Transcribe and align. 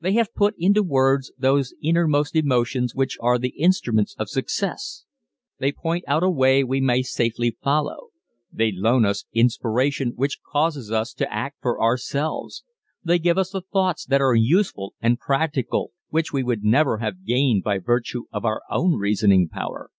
They 0.00 0.14
have 0.14 0.34
put 0.34 0.56
into 0.58 0.82
words 0.82 1.30
those 1.38 1.74
innermost 1.80 2.34
emotions 2.34 2.92
which 2.92 3.16
are 3.20 3.38
the 3.38 3.50
instruments 3.50 4.16
of 4.18 4.28
success. 4.28 5.04
They 5.60 5.70
point 5.70 6.02
out 6.08 6.24
a 6.24 6.28
way 6.28 6.64
we 6.64 6.80
may 6.80 7.02
safely 7.02 7.56
follow. 7.62 8.08
They 8.52 8.72
loan 8.72 9.04
us 9.06 9.26
inspiration 9.32 10.10
which 10.16 10.40
causes 10.42 10.90
us 10.90 11.14
to 11.14 11.32
act 11.32 11.58
for 11.62 11.80
ourselves. 11.80 12.64
They 13.04 13.20
give 13.20 13.38
us 13.38 13.54
thoughts 13.72 14.04
that 14.06 14.20
are 14.20 14.34
useful 14.34 14.94
and 15.00 15.20
practical 15.20 15.92
which 16.08 16.32
we 16.32 16.42
never 16.60 16.94
would 16.96 17.02
have 17.02 17.24
gained 17.24 17.62
by 17.62 17.78
virtue 17.78 18.24
of 18.32 18.44
our 18.44 18.62
own 18.72 18.96
reasoning 18.98 19.48
power. 19.48 19.92